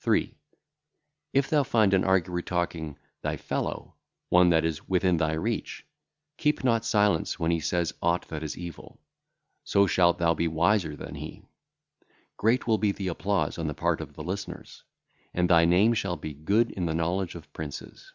[0.00, 0.36] 3.
[1.32, 3.94] If thou find an arguer talking, thy fellow,
[4.28, 5.86] one that is within thy reach,
[6.36, 9.00] keep not silence when he saith aught that is evil;
[9.64, 11.42] so shalt thou be wiser than he.
[12.36, 14.82] Great will be the applause on the part of the listeners,
[15.32, 18.12] and thy name shall be good in the knowledge of princes.